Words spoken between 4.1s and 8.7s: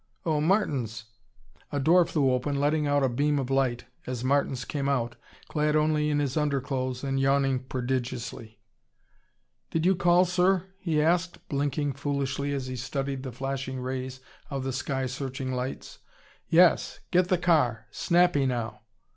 Martins came out, clad only in his underclothes and yawning prodigiously.